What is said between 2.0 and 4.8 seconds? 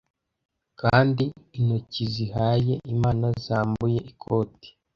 zihaye imana zambuye ikoti